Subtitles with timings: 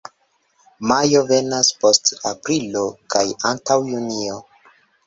[0.91, 2.85] Majo venas post aprilo
[3.17, 4.43] kaj antaŭ junio.